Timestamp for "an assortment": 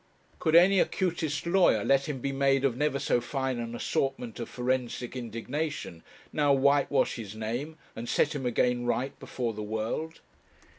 3.59-4.39